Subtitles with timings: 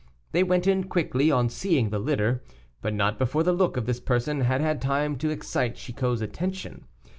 [0.31, 2.43] They went in quickly on seeing the litter,
[2.81, 6.85] but not before the look of this person had had time to excite Chicot's attention.